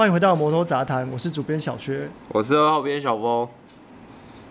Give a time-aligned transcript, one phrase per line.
[0.00, 3.46] 欢迎回到摩托杂谈，我是主编小薛，我是二号编小峰。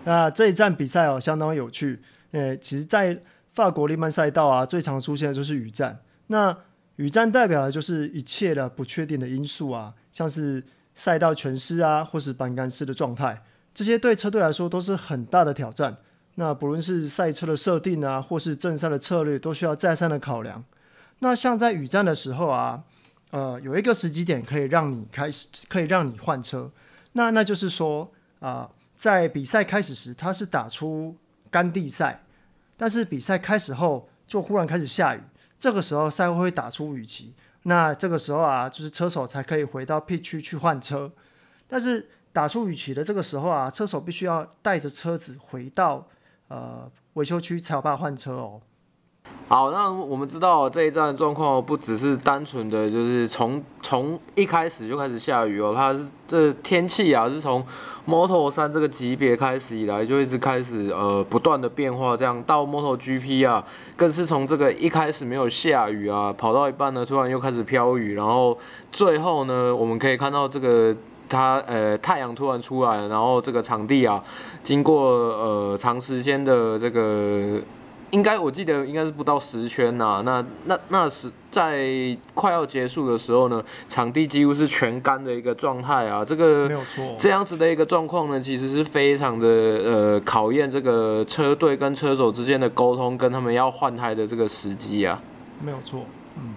[0.04, 1.98] 那这一站比赛哦，相当有趣。
[2.30, 3.20] 诶，其实，在
[3.52, 5.98] 法国利曼赛道啊，最常出现的就是雨战。
[6.28, 6.56] 那
[6.94, 10.62] 雨战代表的就是一切的不确定的因素啊，像是
[10.94, 13.42] 赛道全湿啊，或是板干湿的状态，
[13.74, 15.96] 这些对车队来说都是很大的挑战。
[16.36, 20.62] 那不论是赛车的设定啊，或是正赛的策略，都需要再三的考量。
[21.18, 22.84] 那像在雨战的时候啊。
[23.30, 26.70] 呃，有一个时机点可以让你开始，可以让你换车。
[27.12, 31.16] 那那就是说，啊、在比赛开始时，它是打出
[31.50, 32.24] 干地赛，
[32.76, 35.20] 但是比赛开始后就忽然开始下雨，
[35.58, 37.34] 这个时候赛会会打出雨旗。
[37.64, 41.10] 那这个时候啊，就是车手才可以回到 P 区去换车。
[41.68, 46.08] 但是打出雨旗的这个时候啊，车手必须要带着车子回到
[46.48, 48.60] 呃维修区才有办法换车哦。
[49.48, 57.60] 好，那我们知道这一站状况不只是单纯的就是从从一开始就开始下雨哦，它是这天气啊是从
[58.06, 63.64] Moto3 这个级别开始以来就一直开始呃不断的变化，这样到 MotoGP 啊
[63.96, 68.56] 更是从这个一开始没有下雨啊，跑到一半呢突然又开始飘雨，然后
[68.92, 70.94] 最后呢我们可以看到这个
[71.28, 74.22] 它呃太阳突然出来，然后这个场地啊
[74.62, 77.60] 经过呃长时间的这个。
[78.10, 81.86] 应该我记得应该是不到十圈呐、啊，那那那是在
[82.34, 95.22] 快要结束的时候呢，场地几乎是全干的一个状态啊，这个没有错，这样子的一个状况呢，其实是非常的呃考验这个车队跟车手之间的沟通，跟他们要换胎的这个时机啊，
[95.62, 96.04] 没有错，
[96.36, 96.56] 嗯，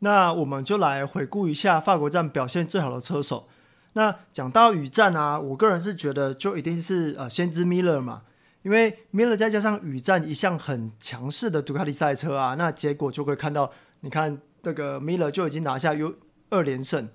[0.00, 3.48] 那我们就来回顾一下法国站表现最好的车手，
[3.94, 8.22] 那讲到雨战啊，我个人是觉得就一定是呃先知米勒嘛。
[8.62, 16.14] 因为米勒再加上雨战一向很强势的杜卡迪赛车啊，那结果就会看到，你看这个米勒就已经拿下 U
[16.50, 17.08] 二连胜。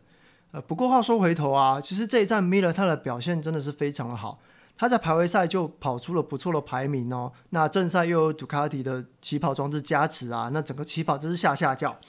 [0.51, 4.39] 呃，不过话说回头啊，其实这一站米勒他的表现真的是非常的好，
[4.77, 7.31] 他在排位赛就跑出了不错的排名哦。
[7.49, 11.99] 那正赛又有杜卡迪的起跑装置加持啊，那整个起跑真是下下叫。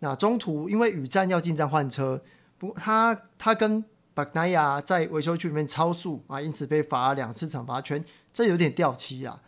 [0.00, 2.22] 那中途因为雨战要进站换车，
[2.58, 3.82] 不，他他跟
[4.14, 8.04] 巴格奈亚在维修区里面超速啊，因此被罚两次惩罚圈。
[8.32, 9.40] 这有点掉漆啊，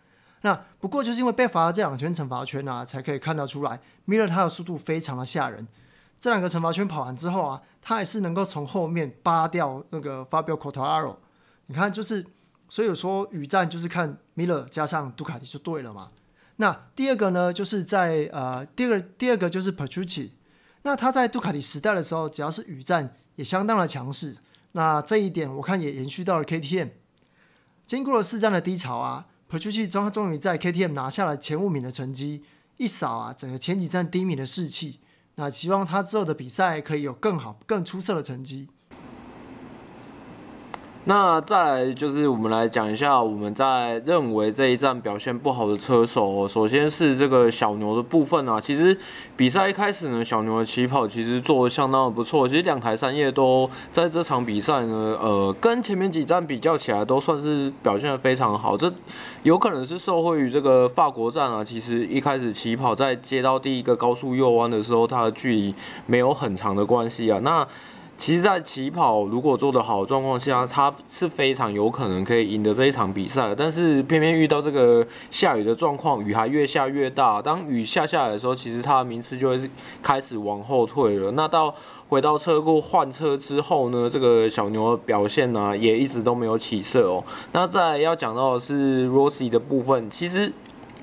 [0.42, 5.66] 那不过就是因为被罚了这两圈惩罚圈啊，才可以看得出来，米勒他的速度非常的吓人。
[6.18, 11.16] 这两个惩罚圈跑完之后啊，他还是能够从后面扒掉那个 Fabio Quartararo。
[11.66, 12.26] 你看，就是
[12.68, 16.10] 所以说雨战就是看米勒加上杜卡迪就对了嘛。
[16.56, 20.30] 那第二个呢，就是在呃第二个第二个就是 Petrucci，
[20.82, 24.36] 那他在杜卡迪时代的时候，只要是雨战也相当的强势。
[24.72, 26.90] 那这一点我看也延续到了 KTM。
[27.90, 32.44] 经过了四站的低潮啊，Petrucci 终终于在 KTM 拿下了前五名的成绩，
[32.76, 35.00] 一扫啊整个前几站低迷的士气。
[35.34, 38.68] 那希望他之后的比赛可以有更好、更出色的成绩。
[41.10, 46.46] 那再来就是我们来讲一下我们在认为这一站表现不好的车手。
[46.46, 48.96] 首先是这个小牛的部分啊，其实
[49.36, 52.46] 比赛一开始呢，小牛的起跑其实做得相当的不错。
[52.46, 58.76] 其实两台三叶都在这场比赛呢，呃，跟前面几站比较起来都算是表现得非常好。
[58.76, 58.92] 这
[59.42, 65.74] 有可能是受惠于这个法国站啊，其实一开始起跑在接到第一个高速右弯的时候，它的距离
[66.06, 67.40] 没有很长的关系啊。
[67.42, 67.66] 那
[68.20, 73.54] 其实，在起跑如果做得好的状况下，他是非常有可能可以赢得这一场比赛。
[73.54, 77.40] 但是偏偏遇到这个下雨的状况，雨还越下越大。
[77.40, 79.58] 当雨下下来的时候，其实他的名次就会
[80.02, 81.30] 开始往后退了。
[81.30, 81.74] 那到
[82.10, 87.24] 回到车库换车之后呢，这个小牛的表现呢，也一直都没有起色哦。
[87.52, 90.52] 那再要讲到的是 Rossi 的部分，其实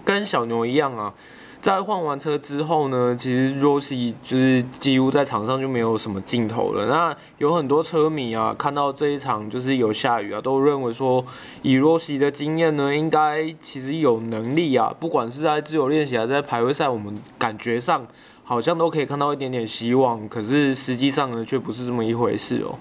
[0.05, 1.11] 跟小牛一样啊。
[1.59, 6.85] 在换完车之后呢，其实 Rossi 就是几乎在场上就没有什么镜头了。
[6.85, 11.25] 那有很多车迷啊，看到这一场就是有下雨啊，都认为说
[11.63, 18.07] 以 Rossi 的经验呢，应该其实有能力啊，不管是在自由练习还是在排位赛，我们感觉上
[18.43, 20.29] 好像都可以看到一点点希望。
[20.29, 22.77] 可是实际上呢，却不是这么一回事哦。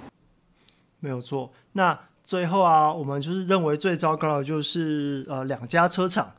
[1.01, 1.51] 没有错。
[1.73, 6.33] 那最后啊，我们就是认为最糟糕的就是呃两家车厂。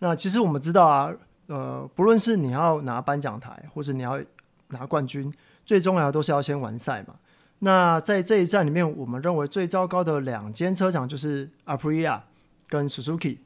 [0.00, 1.14] 那其实我们知道啊。
[1.46, 4.20] 呃，不论是你要拿颁奖台，或是你要
[4.68, 5.32] 拿冠军，
[5.64, 7.14] 最重要的都是要先完赛嘛。
[7.60, 12.20] 那在这一站里面，我们认为最糟糕的两间车厂就是 Aprilia
[12.68, 13.38] 跟 Suzuki。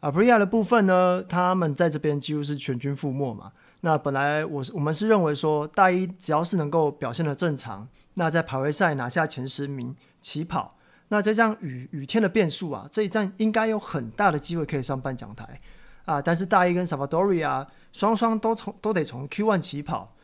[0.00, 3.52] Aprilia 的部分呢，他们在这边几乎是全军覆没嘛。
[3.80, 10.76] 那本来我我们是认为说，大一只要是能够表现得正常，那在排位赛拿下前十名起跑，
[11.08, 15.58] 那在这张雨雨天的变数啊，这一站应该有很大的机会可以上颁奖台。
[16.06, 16.22] 啊！
[16.22, 20.16] 但是大一跟 Savadori 啊，双双都从都得从 Q1 起跑，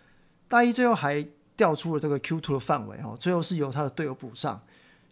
[0.49, 4.63] 大一最后还掉出了这个 Q2 的范围哦，最后是由他的队友补上。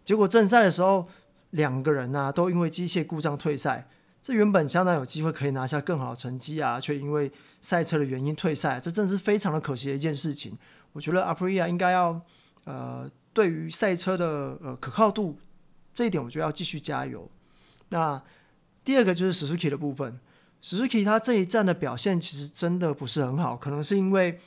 [0.03, 1.07] 结果正赛的时候，
[1.51, 3.87] 两个人啊都因为机械故障退赛。
[4.23, 7.31] 这原本相当有机会可以拿下更好的成绩啊，却因为
[7.61, 10.57] 赛车的原因退赛，这真是非常的可惜的一件事情。
[10.93, 12.21] 我觉得 apria 应该要
[12.65, 15.39] 呃，对于赛车的呃可靠度
[15.91, 17.27] 这一点，我觉得要继续加油。
[17.89, 18.21] 那
[18.83, 20.19] 第二个就是 Suzuki 的部分
[20.63, 24.39] ，Suzuki 他这一站的表现其实真的不是很好，可能是因为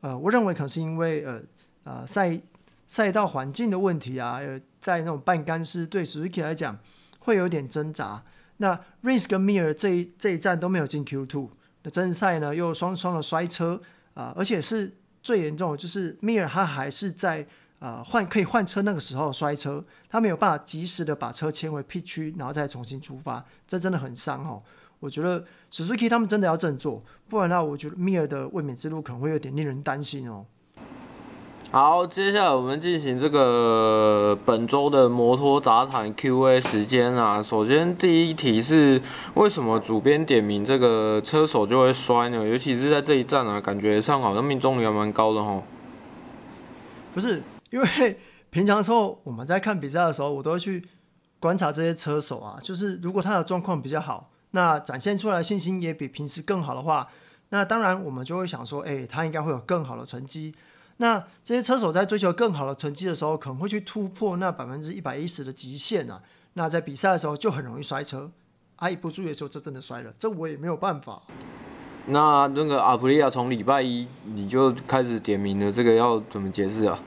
[0.00, 1.42] 呃，我认为可能是因为呃
[1.84, 2.40] 呃赛
[2.86, 6.78] 赛道环境的问题啊，呃，在那种半干湿对 Suzuki 来讲
[7.20, 8.22] 会有点挣扎。
[8.58, 11.48] 那 Rins 跟 Mir 这一这一站都没有进 Q2，
[11.82, 13.80] 那正赛呢又双双的摔车
[14.14, 14.92] 啊、而且是
[15.22, 17.46] 最严重的就是 Mir 他还是在
[17.78, 24.62] 啊换、可以换车那个时候摔车，他没有办法及时的把车牵回 P 区，然后再重新出发，这真的很伤哦。
[25.02, 30.46] 我觉得 Suzuki 他们真的要振作，不然的话，我觉得 Mir 的卫冕之路可能会有点令人担心哦。
[31.72, 37.42] 好，接下来我们进行这个本周的摩托杂谈 Q&A 时间啊。
[37.42, 39.02] 首先第一题是，
[39.34, 42.46] 为什么主编点名这个车手就会摔呢？
[42.46, 45.64] 尤其是在这一站啊，感觉上好像命中率还蛮高的哦。
[47.12, 48.18] 不是，因为
[48.50, 50.84] 平常的时候我们在看比赛的时候，我都会去
[51.40, 57.08] 观察这些车手啊，就是如果他的状况比较好，那展现出来的信心也比平时更好的话，
[57.50, 60.54] 那当然我们就会想说，哎，他应该会有更好的成绩。
[60.98, 66.22] 那这些车手在追求更好的成绩的时候，可能会去突破那百分之一百一十的极限啊。
[66.54, 68.30] 那在比赛的时候就很容易摔车，
[68.76, 71.22] 啊，一不注意的时候，就真的摔了，这我也没有办法。
[72.06, 76.98] 那那个阿普利亚从礼拜一你就开始点名了，这个要怎么解释啊？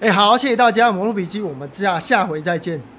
[0.00, 2.91] 哎，好，谢谢大家，摩托笔记，我们下下回再见。